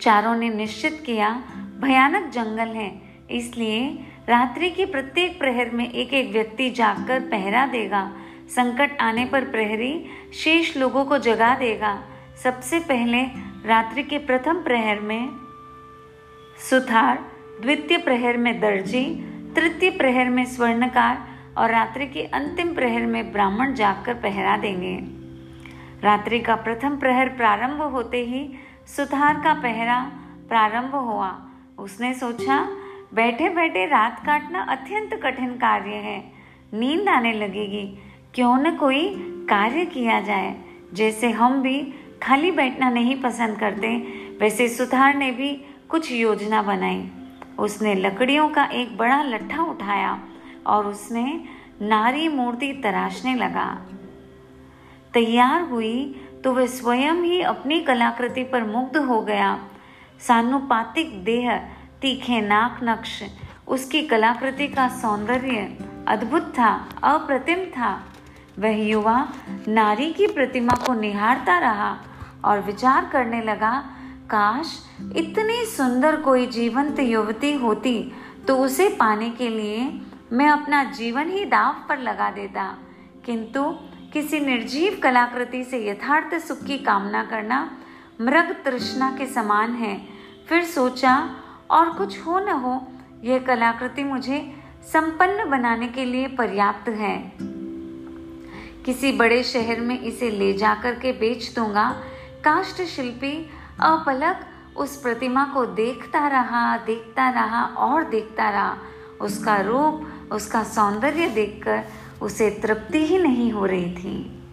चारों 0.00 0.36
ने 0.36 0.48
निश्चित 0.48 1.02
किया, 1.06 1.42
भयानक 1.80 2.30
जंगल 2.30 2.68
है, 2.68 3.02
इसलिए 3.30 4.06
रात्रि 4.28 4.70
के 4.70 4.86
प्रत्येक 4.86 5.38
प्रहर 5.38 5.70
में 5.70 5.92
एक 5.92 6.14
एक 6.14 6.32
व्यक्ति 6.32 6.70
जागकर 6.70 7.20
पहरा 7.20 7.66
देगा। 7.66 8.12
संकट 8.48 9.00
आने 9.00 9.24
पर 9.24 9.44
प्रहरी 9.44 10.06
शेष 10.34 10.76
लोगों 10.76 11.04
को 11.04 11.18
जगा 11.18 11.54
देगा। 11.54 12.02
सबसे 12.44 12.78
पहले 12.80 13.49
रात्रि 13.66 14.02
के 14.02 14.18
प्रथम 14.18 14.62
प्रहर 14.62 15.00
में 15.00 15.28
सुथार, 16.70 17.18
द्वितीय 17.62 17.98
प्रहर 17.98 18.36
में 18.36 18.60
दर्जी, 18.60 19.04
तृतीय 19.56 19.90
प्रहर 19.90 20.28
में 20.28 20.44
स्वर्णकार 20.44 21.18
और 21.58 21.70
रात्रि 21.70 22.06
के 22.06 22.22
अंतिम 22.22 22.74
प्रहर 22.74 23.06
में 23.06 23.32
ब्राह्मण 23.32 23.74
जागकर 23.74 24.14
पहरा 24.14 24.56
देंगे। 24.56 24.96
रात्रि 26.02 26.40
का 26.40 26.54
प्रथम 26.56 26.96
प्रहर 26.96 27.28
प्रारंभ 27.28 27.82
होते 27.82 28.24
ही 28.24 28.52
सुथार 28.86 29.40
का 29.44 29.54
पहरा 29.54 30.00
प्रारंभ 30.48 30.94
हुआ। 30.94 31.46
उसने 31.78 32.14
सोचा 32.14 32.58
बैठे 33.14 33.48
बैठे 33.48 33.86
रात 33.86 34.22
काटना 34.26 34.62
अत्यंत 34.62 35.14
कठिन 35.14 35.52
कार्य 35.54 35.90
है। 35.90 36.32
नींद 36.74 37.08
आने 37.08 37.32
लगेगी। 37.32 37.86
क्यों 38.34 38.56
न 38.56 38.76
कोई 38.76 39.14
कार्य 39.50 39.84
किया 39.84 40.20
जाए, 40.20 40.56
जैसे 40.94 41.30
हम 41.30 41.62
भी 41.62 41.94
खाली 42.22 42.50
बैठना 42.50 42.90
नहीं 42.90 43.20
पसंद 43.22 43.58
करते, 43.58 43.88
वैसे 44.40 44.68
सुथार 44.68 45.14
ने 45.14 45.30
भी 45.30 45.52
कुछ 45.88 46.10
योजना 46.12 46.62
बनाई। 46.62 47.10
उसने 47.58 47.94
लकड़ियों 47.94 48.48
का 48.48 48.64
एक 48.64 48.96
बड़ा 48.96 49.22
लट्ठा 49.22 49.62
उठाया 49.62 50.18
और 50.66 50.86
उसने 50.86 51.24
नारी 51.82 52.28
मूर्ति 52.28 52.72
तराशने 52.82 53.34
लगा। 53.34 53.66
तैयार 55.14 55.62
हुई 55.62 56.22
तो 56.44 56.52
वह 56.52 56.66
स्वयं 56.66 57.22
ही 57.22 57.40
अपनी 57.42 57.80
कलाकृति 57.80 58.42
पर 58.42 58.64
मुग्ध 58.64 58.96
हो 58.96 59.20
गया। 59.22 59.58
सानुपातिक 60.20 61.22
देह, 61.24 61.56
तीखे 62.02 62.40
नाक 62.40 62.78
नक्श, 62.82 63.22
उसकी 63.68 64.02
कलाकृति 64.02 64.66
का 64.68 64.88
सौंदर्य 64.88 65.66
अद्भुत 66.08 66.52
था, 66.58 66.70
अप्रतिम 67.04 67.64
था। 67.70 67.92
वह 68.58 68.86
युवा 68.86 69.16
नारी 69.68 70.10
की 70.12 70.26
प्रतिमा 70.26 70.74
को 70.76 70.94
निहारता 70.94 71.58
रहा। 71.58 71.96
और 72.44 72.60
विचार 72.60 73.08
करने 73.12 73.42
लगा, 73.42 73.78
काश 74.30 74.78
इतनी 75.16 75.64
सुंदर 75.66 76.20
कोई 76.20 76.46
जीवंत 76.46 76.98
युवती 77.00 77.52
होती 77.52 78.12
तो 78.48 78.56
उसे 78.56 78.88
पाने 78.88 79.30
के 79.30 79.48
लिए 79.48 80.00
मैं 80.32 80.48
अपना 80.48 80.82
जीवन 80.84 81.30
ही 81.30 81.44
दाव 81.44 81.76
पर 81.88 81.98
लगा 81.98 82.30
देता। 82.30 82.64
किंतु 83.24 83.62
किसी 84.12 84.40
निर्जीव 84.40 85.00
कलाकृति 85.02 85.62
से 85.64 85.88
यथार्थ 85.88 86.34
सुख 86.34 86.64
की 86.64 86.78
कामना 86.78 87.24
करना 87.24 87.70
मृग 88.20 88.54
तृष्णा 88.64 89.10
के 89.18 89.26
समान 89.26 89.74
है। 89.74 90.00
फिर 90.48 90.64
सोचा, 90.64 91.30
और 91.70 91.90
कुछ 91.90 92.18
हो 92.20 92.38
न 92.38 92.48
हो, 92.48 92.86
यह 93.24 93.38
कलाकृति 93.38 94.04
मुझे 94.04 94.38
संपन्न 94.92 95.50
बनाने 95.50 95.88
के 95.88 96.04
लिए 96.04 96.26
पर्याप्त 96.28 96.88
है। 96.88 97.32
किसी 98.84 99.12
बड़े 99.12 99.42
शहर 99.42 99.80
में 99.80 100.00
इसे 100.00 100.30
ले 100.30 100.52
जाकर 100.52 100.94
के 100.94 101.12
बेच 101.12 101.52
दूँगा 101.56 102.02
काष्ट 102.44 102.82
शिल्पी 102.82 103.50
अपलक 103.80 104.46
उस 104.76 104.96
प्रतिमा 104.96 105.44
को 105.44 105.66
देखता 105.66 106.28
रहा 106.28 106.76
देखता 106.76 107.30
रहा 107.30 107.64
और 107.64 108.04
देखता 108.04 108.50
रहा। 108.50 108.76
उसका 109.20 109.56
रूप, 109.56 110.06
उसका 110.32 110.62
सौंदर्य 110.62 111.28
देखकर 111.28 111.84
उसे 112.22 112.50
तृप्ति 112.50 113.06
ही 113.06 113.18
नहीं 113.18 113.52
हो 113.52 113.66
रही 113.66 113.92
थी। 113.92 114.48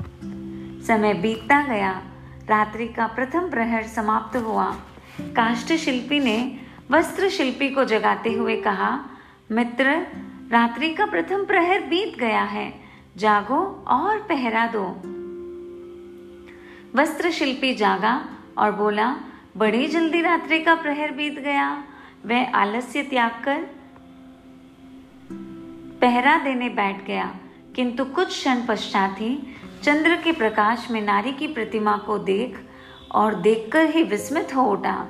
समय 0.88 1.14
बीतता 1.14 1.62
गया। 1.62 2.02
रात्रि 2.48 2.88
का 2.88 3.08
प्रथम 3.08 3.50
प्रहर 3.50 3.84
समाप्त 3.84 4.38
हुआ। 4.38 4.76
काष्ट 5.22 5.74
शिल्पी 5.74 6.20
ने 6.20 6.60
वस्त्र 6.92 7.30
शिल्पी 7.30 7.70
को 7.70 7.84
जगाते 7.84 8.34
हुए 8.34 8.62
कहा, 8.62 9.00
मित्र, 9.52 10.08
रात्रि 10.52 10.94
का 10.94 11.06
प्रथम 11.06 11.46
प्रहर 11.46 11.80
बीत 11.80 12.20
गया 12.20 12.44
है। 12.44 12.80
जागो 13.18 13.86
और 13.88 14.20
पहरा 14.20 14.68
दो। 14.68 15.17
वस्त्र 16.96 17.32
शिल्पी 17.32 17.74
जागा 17.74 18.26
और 18.58 18.72
बोला, 18.72 19.16
बड़ी 19.58 19.88
जल्दी 19.88 20.22
रात्रि 20.22 20.60
का 20.60 20.76
प्रहर 20.76 21.12
बीत 21.12 21.40
गया। 21.40 21.84
वह 22.26 22.52
आलस्य 22.52 23.04
त्याग 23.04 23.32
कर 23.44 23.68
पहरा 26.02 26.38
देने 26.38 26.70
बैठ 26.70 27.06
गया। 27.06 27.36
किंतु 27.76 28.06
कुछ 28.06 28.28
क्षण 28.28 28.66
पश्चात 28.66 29.16
ही 29.20 29.40
चंद्र 29.84 30.16
के 30.16 30.32
प्रकाश 30.32 30.88
में 30.92 31.02
नारी 31.02 31.32
की 31.32 31.48
प्रतिमा 31.48 31.98
को 31.98 32.18
देख 32.18 32.60
और 33.12 33.36
देखकर 33.36 33.86
ही 33.86 34.04
विस्मित 34.04 34.56
हो 34.56 34.62
उठा। 34.62 35.08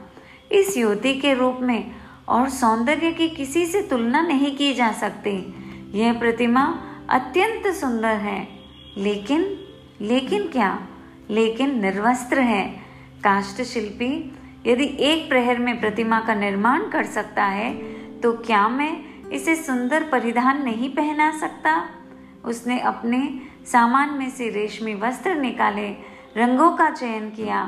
इस 0.51 0.77
युवती 0.77 1.13
के 1.13 1.33
रूप 1.33 1.57
में 1.61 1.91
और 2.27 2.49
सौंदर्य 2.49 3.11
की 3.11 3.29
किसी 3.29 3.65
से 3.65 3.81
तुलना 3.81 4.21
नहीं 4.21 4.57
की 4.57 4.73
जा 4.73 4.91
सकती। 4.91 5.55
यह 5.99 6.19
प्रतिमा 6.19 6.83
अत्यंत 7.09 7.75
सुंदर 7.75 8.15
है। 8.15 8.47
लेकिन 8.97 9.59
लेकिन 10.01 10.47
क्या? 10.47 10.87
लेकिन 11.29 11.79
निर्वस्त्र 11.81 12.39
है। 12.39 12.65
काष्ट 13.23 13.61
शिल्पी 13.63 14.11
यदि 14.67 14.85
एक 15.01 15.27
प्रहर 15.29 15.59
में 15.59 15.79
प्रतिमा 15.79 16.19
का 16.19 16.35
निर्माण 16.35 16.89
कर 16.89 17.05
सकता 17.05 17.45
है 17.45 17.73
तो 18.21 18.31
क्या 18.37 18.67
मैं 18.69 18.91
इसे 19.29 19.55
सुंदर 19.55 20.03
परिधान 20.03 20.63
नहीं 20.63 20.89
पहना 20.89 21.31
सकता? 21.39 21.83
उसने 22.45 22.79
अपने 22.79 23.19
सामान 23.65 24.13
में 24.13 24.29
से 24.29 24.49
रेशमी 24.49 24.93
वस्त्र 24.95 25.35
निकाले, 25.35 25.89
रंगों 26.37 26.71
का 26.71 26.89
चयन 26.89 27.29
किया 27.29 27.61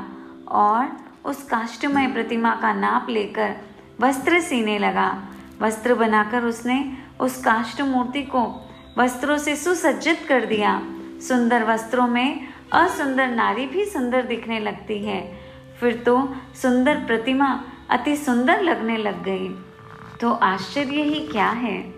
और 0.48 0.96
उस 1.24 1.42
काष्टमय 1.42 2.06
प्रतिमा 2.06 2.54
का 2.54 2.72
नाप 2.72 3.06
लेकर 3.10 3.56
वस्त्र 4.00 4.40
सीने 4.40 4.78
लगा। 4.78 5.10
वस्त्र 5.60 5.94
बनाकर 5.94 6.44
उसने 6.44 6.84
उस 7.20 7.36
काष्ट 7.44 7.80
मूर्ति 7.82 8.22
को 8.22 8.44
वस्त्रों 8.98 9.36
से 9.38 9.56
सुसज्जित 9.56 10.24
कर 10.28 10.44
दिया। 10.46 10.72
सुंदर 11.28 11.64
वस्त्रों 11.64 12.08
में 12.08 12.48
असुंदर 12.72 13.28
नारी 13.28 13.66
भी 13.66 13.84
सुंदर 13.84 14.22
दिखने 14.22 14.60
लगती 14.60 15.04
है। 15.04 15.40
फिर 15.80 15.96
तो 15.96 16.36
सुंदर 16.54 16.96
प्रतिमा 16.96 17.64
अति 17.90 18.16
सुंदर 18.16 18.62
लगने 18.62 18.96
लग 18.96 19.24
गई। 19.24 19.48
तो 20.20 20.32
आश्चर्य 20.32 21.02
ही 21.02 21.20
क्या 21.20 21.50
है? 21.50 21.94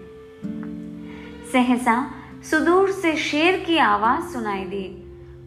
सहसा 1.52 2.14
सुदूर 2.50 2.90
से 2.90 3.16
शेर 3.16 3.58
की 3.58 3.78
आवाज़ 3.78 4.24
सुनाई 4.24 4.64
दी। 4.64 4.98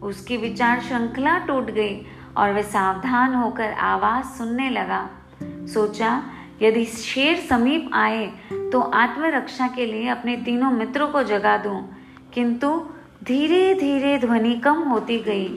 उसकी 0.02 0.36
विचार 0.36 0.80
श्रृंखला 0.80 1.38
टूट 1.38 1.70
गई 1.70 2.06
और 2.36 2.52
वह 2.52 2.62
सावधान 2.62 3.34
होकर 3.34 3.72
आवाज़ 3.72 4.24
सुनने 4.24 4.70
लगा। 4.70 5.10
सोचा, 5.42 6.22
यदि 6.62 6.84
शेर 6.84 7.36
समीप 7.36 7.90
आए 7.92 8.26
तो 8.52 8.80
आत्मरक्षा 8.80 9.68
के 9.68 9.86
लिए 9.86 10.08
अपने 10.08 10.36
तीनों 10.36 10.70
मित्रों 10.70 11.08
को 11.08 11.22
जगा 11.22 11.56
दूँ। 11.58 11.96
किंतु 12.34 12.90
धीरे 13.26 13.74
धीरे 13.74 14.18
ध्वनि 14.18 14.54
कम 14.54 14.74
होती 14.74 15.18
गई। 15.18 15.48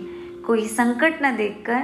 कोई 0.45 0.67
संकट 0.67 1.19
न 1.21 1.35
देखकर 1.35 1.83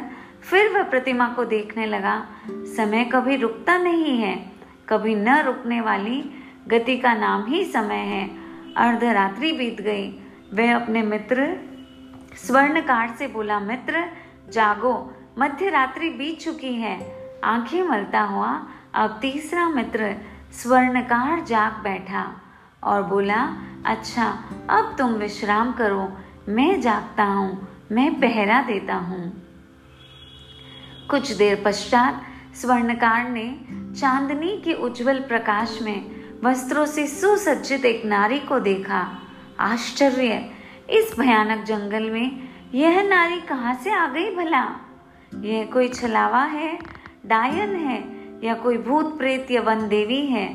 फिर 0.50 0.70
वह 0.70 0.84
प्रतिमा 0.84 1.28
को 1.28 1.46
देखने 1.46 1.86
लगा। 1.86 2.28
समय 2.50 3.04
कभी 3.04 3.36
रुकता 3.36 3.78
नहीं 3.78 4.18
है। 4.18 4.52
कभी 4.90 5.16
न 5.16 5.38
रुकने 5.38 5.82
वाली 5.82 6.32
गति 6.68 6.98
का 6.98 7.14
नाम 7.14 7.46
ही 7.46 7.64
समय 7.66 7.96
है। 7.96 8.30
अर्धरात्रि 8.78 9.52
बीत 9.52 9.82
गई। 9.82 10.12
वह 10.54 10.76
अपने 10.76 11.02
मित्र 11.02 11.58
स्वर्णकार 12.36 13.16
से 13.20 13.28
बोला, 13.28 13.60
मित्र, 13.60 14.10
जागो। 14.50 15.14
मध्य 15.40 15.70
रात्रि 15.70 16.10
बीत 16.10 16.40
चुकी 16.40 16.74
है। 16.74 17.26
आँखें 17.44 17.84
मलता 17.84 18.22
हुआ 18.22 18.68
अब 18.94 19.20
तीसरा 19.22 19.70
मित्र 19.70 20.16
स्वर्णकार 20.52 21.42
जाग 21.42 21.72
बैठा 21.72 22.42
और 22.84 23.04
बोला 23.04 23.58
अच्छा 23.86 24.44
अब 24.70 24.96
तुम 24.98 25.12
विश्राम 25.12 25.72
करो। 25.72 26.18
मैं 26.50 26.82
जागता 26.82 27.24
हूँ, 27.24 27.68
मैं 27.92 28.20
पहरा 28.20 28.62
देता 28.62 28.96
हूँ। 28.96 29.44
कुछ 31.10 31.32
देर 31.32 31.62
पश्चात 31.66 32.22
स्वर्णकार 32.56 33.30
ने 33.30 33.60
चांदनी 34.00 34.62
के 34.62 34.74
उज्जवल 34.74 35.20
प्रकाश 35.20 35.80
में 35.82 36.16
वस्त्रों 36.44 36.86
से 36.86 37.08
सुसज्जित 37.08 37.86
एक 37.86 38.06
नारी 38.06 38.40
को 38.40 38.60
देखा। 38.60 39.20
आश्चर्य! 39.60 40.52
इस 40.90 41.16
भयानक 41.20 41.64
जंगल 41.64 42.10
में 42.10 42.50
यह 42.74 43.04
नारी 43.04 43.42
कहाँ 43.42 43.74
से 43.74 43.92
आ 43.92 44.08
गई 44.08 44.36
भला? 44.36 44.68
यह 45.40 45.66
कोई 45.66 45.90
छलावा 45.90 46.44
है, 46.44 46.80
डायन 47.26 47.76
है, 47.76 48.04
या 48.44 48.54
कोई 48.54 48.78
भूत 48.78 49.18
प्रेत 49.18 49.52
या 49.52 49.62
वन 49.62 49.88
देवी 49.88 50.26
है? 50.26 50.48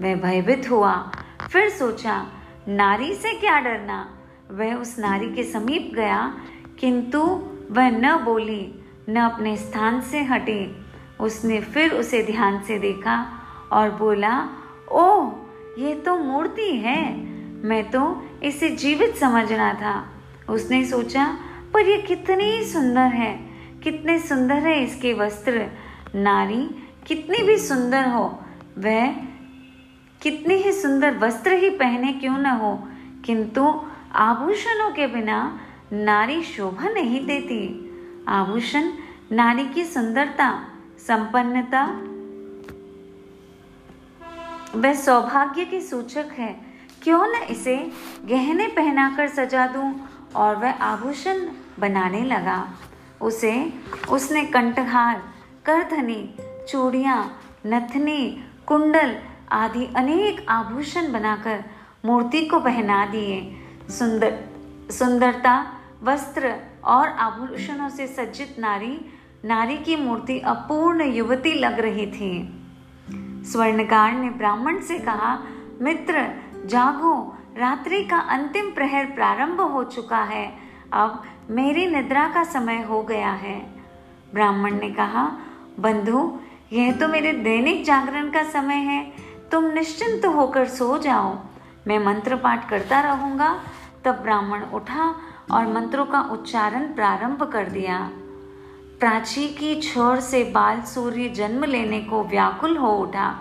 वह 0.00 0.14
भयभीत 0.14 0.70
हुआ, 0.70 1.12
फिर 1.50 1.68
सोचा 1.68 2.26
नारी 2.70 3.14
से 3.14 3.34
क्या 3.34 3.60
डरना? 3.60 4.18
वह 4.50 4.74
उस 4.74 4.98
नारी 4.98 5.34
के 5.34 5.44
समीप 5.44 5.92
गया, 5.94 6.34
किंतु 6.80 7.22
वह 7.70 7.90
न 7.90 8.24
बोली, 8.24 8.74
न 9.08 9.16
अपने 9.16 9.56
स्थान 9.56 10.00
से 10.00 10.22
हटी। 10.22 10.86
उसने 11.20 11.60
फिर 11.60 11.92
उसे 11.92 12.22
ध्यान 12.22 12.62
से 12.62 12.78
देखा 12.78 13.26
और 13.72 13.90
बोला, 13.90 14.48
ओह, 14.92 15.32
ये 15.78 15.94
तो 15.94 16.16
मूर्ति 16.16 16.76
है। 16.76 17.16
मैं 17.64 17.90
तो 17.90 18.22
इसे 18.42 18.68
जीवित 18.68 19.16
समझना 19.16 19.74
था। 19.74 20.08
उसने 20.52 20.84
सोचा, 20.84 21.38
पर 21.74 21.88
ये 21.88 21.96
कितनी 21.96 22.64
सुंदर 22.64 23.06
है, 23.06 23.50
कितने 23.82 24.18
सुंदर 24.18 24.54
है 24.54 24.84
इसके 24.84 25.12
वस्त्र। 25.12 25.66
नारी 26.14 26.70
कितनी 27.06 27.42
भी 27.42 27.56
सुंदर 27.58 28.08
हो, 28.08 28.42
वह 28.78 29.29
कितनी 30.22 30.54
ही 30.54 30.72
सुंदर 30.72 31.18
वस्त्र 31.18 31.52
ही 31.52 31.70
पहने 31.70 32.12
क्यों 32.12 32.38
न 32.38 32.46
हो, 32.46 32.88
किंतु 33.24 33.80
आभूषणों 34.12 34.90
के 34.90 35.06
बिना 35.06 35.60
नारी 35.92 36.42
शोभा 36.42 36.88
नहीं 36.88 37.26
देती। 37.26 37.62
आभूषण, 38.28 38.90
नारी 39.32 39.66
की 39.66 39.84
सुंदरता, 39.84 40.64
संपन्नता। 40.98 41.84
वह 44.74 44.94
सौभाग्य 44.94 45.64
के 45.64 45.80
सूचक 45.80 46.26
है। 46.32 46.60
क्यों 47.02 47.26
न 47.26 47.34
इसे 47.34 47.92
गहने 48.24 48.66
पहनाकर 48.66 49.28
सजा 49.28 49.66
दूँ 49.66 49.94
और 50.36 50.56
वह 50.56 50.70
आभूषण 50.70 51.48
बनाने 51.78 52.24
लगा। 52.24 52.68
उसे, 53.20 53.72
उसने 54.10 54.44
कंठहार, 54.44 55.22
करधनी, 55.64 56.34
चूड़ियाँ, 56.68 57.40
नथनी, 57.66 58.44
कुंडल 58.66 59.16
आदि 59.52 59.88
अनेक 59.96 60.46
आभूषण 60.48 61.12
बनाकर 61.12 61.64
मूर्ति 62.04 62.46
को 62.46 62.60
पहना 62.60 63.06
दिए। 63.06 63.56
सुंदर, 63.88 64.38
सुंदरता, 64.90 65.66
वस्त्र 66.02 66.54
और 66.84 67.08
आभूषणों 67.08 67.88
से 67.88 68.06
सज्जित 68.06 68.56
नारी 68.58 69.00
नारी 69.44 69.76
की 69.76 69.96
मूर्ति 69.96 70.38
अपूर्ण 70.38 71.02
युवती 71.02 71.52
लग 71.52 71.80
रही 71.80 72.06
थी। 72.06 72.56
स्वर्णकार 73.52 74.12
ने 74.12 74.30
ब्राह्मण 74.30 74.80
से 74.80 74.98
कहा, 74.98 75.38
मित्र, 75.82 76.28
जागो, 76.66 77.36
रात्रि 77.56 78.04
का 78.04 78.18
अंतिम 78.18 78.70
प्रहर 78.70 79.04
प्रारंभ 79.04 79.60
हो 79.60 79.84
चुका 79.84 80.18
है। 80.18 80.54
अब 80.92 81.22
मेरी 81.50 81.86
निद्रा 81.86 82.28
का 82.28 82.44
समय 82.44 82.82
हो 82.82 83.02
गया 83.02 83.30
है। 83.30 83.60
ब्राह्मण 84.34 84.80
ने 84.80 84.90
कहा, 84.90 85.32
बंधु, 85.80 86.38
यह 86.72 86.92
तो 86.92 87.08
मेरे 87.08 87.32
दैनिक 87.32 87.84
जागरण 87.84 88.30
का 88.30 88.42
समय 88.42 88.74
है। 88.74 89.29
तुम 89.52 89.64
निश्चिंत 89.64 90.26
होकर 90.26 90.68
सो 90.68 90.98
जाओ। 90.98 91.38
मैं 91.86 91.98
मंत्र 91.98 92.36
पाठ 92.36 92.68
करता 92.68 93.00
रहूँगा। 93.00 93.60
तब 94.04 94.14
ब्राह्मण 94.14 94.62
उठा 94.62 95.16
और 95.50 95.66
मंत्रों 95.66 96.06
का 96.06 96.20
उच्चारण 96.20 96.82
प्रारंभ 96.94 97.42
कर 97.42 97.64
दिया। 97.64 98.10
प्राची 99.00 99.48
की 99.48 99.80
छोर 99.80 100.20
से 100.20 100.44
बाल 100.44 100.82
सूर्य 100.82 101.28
जन्म 101.28 101.64
लेने 101.64 102.00
को 102.00 102.24
व्याकुल 102.24 102.76
हो 102.76 102.92
उठा। 102.92 103.34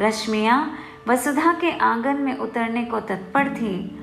रश्मिया 0.00 0.70
वसुधा 1.08 1.52
के 1.52 1.78
आँगन 1.78 2.16
में 2.16 2.38
उतरने 2.38 2.84
को 2.84 3.00
तत्पर 3.00 3.54
थी। 3.54 3.98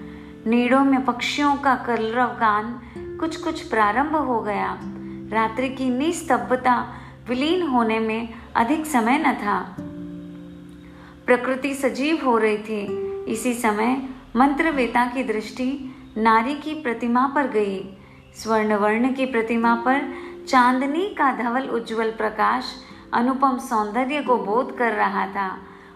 नीड़ों 0.48 0.84
में 0.84 1.06
पक्षियों 1.06 1.56
का 1.56 1.76
कलरव 1.76 2.28
गान 2.28 2.82
कुछ 3.20 3.38
कुछ 3.38 3.62
प्रारंभ 3.62 4.16
हो 4.16 4.42
गया। 4.42 4.80
रात्रि 5.32 5.70
की 5.70 5.90
निस्तब्धता 5.90 6.94
विलीन 7.30 7.68
होने 7.68 8.00
में 8.00 8.34
अधिक 8.56 8.86
समय 8.86 9.24
न 9.28 9.34
था। 9.34 9.76
प्रकृति 11.28 11.74
सजीव 11.74 12.26
हो 12.26 12.38
रही 12.38 12.58
थी। 12.58 12.82
इसी 13.32 13.54
समय 13.54 14.10
मंत्रवेता 14.36 15.06
की 15.06 15.24
दृष्टि 15.24 15.96
नारी 16.18 16.56
की 16.56 16.74
प्रतिमा 16.74 17.26
पर 17.28 17.48
गई। 17.48 17.98
स्वर्णवर्ण 18.36 19.14
की 19.14 19.26
प्रतिमा 19.26 19.76
पर 19.76 20.14
चांदनी 20.48 21.08
का 21.18 21.32
धवल 21.36 21.68
उज्जवल 21.68 22.12
प्रकाश, 22.12 22.66
अनुपम 23.14 23.58
सौंदर्य 23.58 24.22
को 24.22 24.38
बोध 24.38 24.78
कर 24.78 24.94
रहा 24.94 25.28
था। 25.28 25.50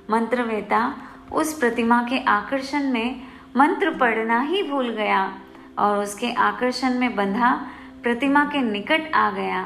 मंत्रवेता 0.09 0.93
उस 1.33 1.53
प्रतिमा 1.59 2.01
के 2.03 2.19
आकर्षण 2.19 2.91
में 2.91 3.21
मंत्र 3.57 3.89
पढ़ना 3.91 4.41
ही 4.41 4.63
भूल 4.63 4.89
गया 4.89 5.33
और 5.79 5.97
उसके 5.97 6.31
आकर्षण 6.31 6.99
में 6.99 7.15
बंधा 7.15 7.67
प्रतिमा 8.03 8.43
के 8.45 8.61
निकट 8.61 9.11
आ 9.15 9.31
गया। 9.31 9.63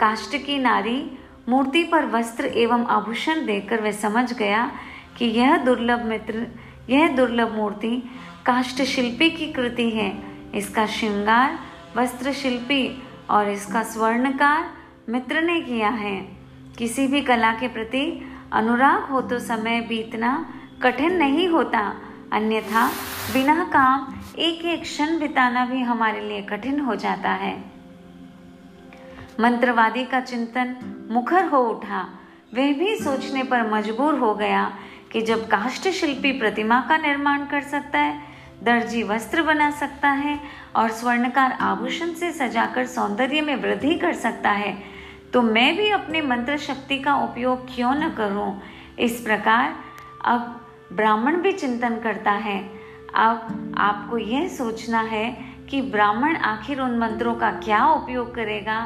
काष्ट 0.00 0.36
की 0.36 0.58
नारी 0.58 1.18
मूर्ति 1.48 1.82
पर 1.84 2.06
वस्त्र 2.06 2.46
एवं 2.56 2.84
आभूषण 2.86 3.44
देखकर 3.46 3.80
वह 3.82 3.92
समझ 3.92 4.32
गया 4.32 4.70
कि 5.18 5.24
यह 5.24 5.56
दुर्लभ 5.56 6.04
मित्र, 6.04 6.46
यह 6.90 7.16
दुर्लभ 7.16 7.54
मूर्ति 7.54 8.02
काष्ट 8.46 8.82
शिल्पी 8.84 9.30
की 9.30 9.46
कृति 9.52 9.88
है। 9.90 10.12
इसका 10.54 10.86
श्रृंगार 10.86 11.58
वस्त्र 11.96 12.32
शिल्पी 12.32 13.02
और 13.30 13.48
इसका 13.48 13.82
स्वर्णकार 13.84 14.64
मित्र 15.08 15.42
ने 15.42 15.60
किया 15.60 15.88
है। 15.90 16.16
किसी 16.78 17.06
भी 17.06 17.20
कला 17.20 17.52
के 17.52 17.68
प्रति 17.68 18.04
अनुराग 18.52 19.10
हो 19.10 19.20
तो 19.20 19.38
समय 19.38 19.80
बीतना 19.80 20.30
कठिन 20.82 21.16
नहीं 21.16 21.48
होता, 21.48 21.80
अन्यथा 22.32 22.86
बिना 23.32 23.64
काम 23.64 24.14
एक 24.38 24.64
एक 24.64 24.82
क्षण 24.82 25.18
बिताना 25.18 25.64
भी 25.66 25.80
हमारे 25.82 26.20
लिए 26.20 26.42
कठिन 26.42 26.80
हो 26.80 26.94
जाता 26.96 27.30
है। 27.32 27.52
मंत्रवादी 29.40 30.04
का 30.04 30.20
चिंतन 30.20 30.74
मुखर 31.10 31.44
हो 31.44 31.58
उठा। 31.64 32.00
वह 32.54 32.72
भी 32.72 32.94
सोचने 32.96 33.42
पर 33.42 33.62
मजबूर 33.70 34.14
हो 34.14 34.34
गया 34.34 34.70
कि 35.12 35.20
जब 35.20 35.46
काष्ट 35.48 35.88
शिल्पी 35.90 36.32
प्रतिमा 36.32 36.80
का 36.80 36.96
निर्माण 36.96 37.44
कर 37.46 37.62
सकता 37.62 37.98
है, 37.98 38.20
दर्जी 38.62 39.02
वस्त्र 39.02 39.42
बना 39.42 39.70
सकता 39.70 40.08
है 40.10 40.38
और 40.76 40.90
स्वर्णकार 40.90 41.52
आभूषण 41.52 42.12
से 42.12 42.30
सजाकर 42.32 42.86
सौंदर्य 42.86 43.40
में 43.40 43.54
वृद्धि 43.56 43.94
कर 43.94 44.12
सकता 44.14 44.50
है 44.52 44.76
तो 45.32 45.42
मैं 45.42 45.76
भी 45.76 45.88
अपनी 45.90 46.20
मंत्र 46.20 46.56
शक्ति 46.58 46.98
का 46.98 47.14
उपयोग 47.14 47.66
क्यों 47.66 47.94
न 47.94 48.08
करूँ? 48.10 48.60
इस 48.98 49.20
प्रकार 49.20 49.74
अब 50.24 50.60
ब्राह्मण 50.92 51.36
भी 51.36 51.52
चिंतन 51.52 51.96
करता 51.96 52.32
है। 52.32 52.58
अब 53.14 53.74
आपको 53.78 54.18
यह 54.18 54.48
सोचना 54.48 55.00
है 55.00 55.26
कि 55.70 55.80
ब्राह्मण 55.82 56.36
आखिर 56.36 56.80
उन 56.80 56.98
मंत्रों 56.98 57.34
का 57.34 57.50
क्या 57.50 57.84
उपयोग 57.86 58.34
करेगा? 58.34 58.80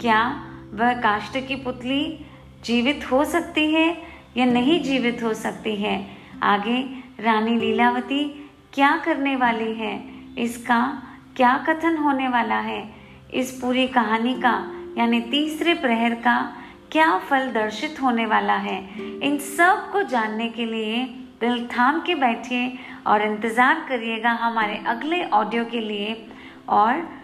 क्या 0.00 0.42
वह 0.74 0.92
काष्ट 0.92 1.46
की 1.48 1.56
पुतली 1.56 2.26
जीवित 2.64 3.12
हो 3.12 3.24
सकती 3.24 3.70
है 3.70 4.02
या 4.36 4.44
नहीं 4.44 4.82
जीवित 4.82 5.22
हो 5.22 5.34
सकती 5.34 5.76
है? 5.76 6.06
आगे, 6.42 6.80
रानी 7.20 7.56
लीलावती, 7.56 8.50
क्या 8.74 8.96
करने 8.96 9.36
वाली 9.36 9.72
है? 9.74 10.04
इसका 10.38 11.02
क्या 11.36 11.56
कथन 11.58 11.96
होने 11.96 12.28
वाला 12.28 12.58
है? 12.58 12.94
इस 13.34 13.60
पूरी 13.60 13.86
कहानी 13.86 14.34
का, 14.34 14.54
यानी 14.98 15.20
तीसरे 15.20 15.74
प्रहर 15.74 16.14
का, 16.14 16.56
क्या 16.92 17.18
फल 17.18 17.50
दर्शित 17.50 18.02
होने 18.02 18.26
वाला 18.26 18.56
है? 18.56 18.78
इन 19.22 19.38
सबको 19.38 20.02
जानने 20.02 20.48
के 20.48 20.66
लिए 20.66 21.04
दिल 21.40 21.66
थाम 21.66 22.00
के 22.00 22.14
बैठिए 22.14 22.78
और 23.06 23.22
इंतज़ार 23.22 23.86
करिएगा 23.88 24.30
हमारे 24.30 24.76
अगले 24.86 25.24
ऑडियो 25.24 25.64
के 25.64 25.80
लिए। 25.80 26.26
और 26.68 27.15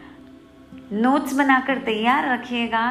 नोट्स 0.92 1.34
बनाकर 1.34 1.78
तैयार 1.78 2.28
रखिएगा 2.28 2.84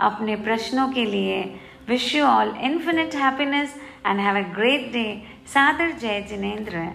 अपने 0.00 0.36
प्रश्नों 0.36 0.88
के 0.88 1.04
लिए। 1.04 1.42
Wish 1.88 2.14
you 2.14 2.24
all 2.24 2.54
infinite 2.60 3.14
happiness 3.14 3.74
and 4.06 4.20
have 4.20 4.36
a 4.36 4.48
great 4.54 4.92
day 4.92 5.22
सादर 5.46 5.92
जय 5.92 6.20
जिनेन्द्र। 6.20 6.88